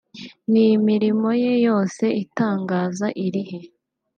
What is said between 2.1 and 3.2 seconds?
itangaza